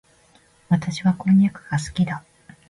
[0.67, 2.23] 私はこんにゃくが好きだ。